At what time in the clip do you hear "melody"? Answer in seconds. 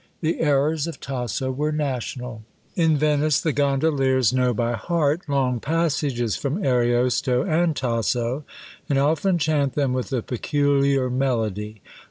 11.11-11.83